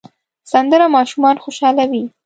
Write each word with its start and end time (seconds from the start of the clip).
سندره 0.51 0.87
ماشومان 0.95 1.37
خوشحالوي 1.43 2.03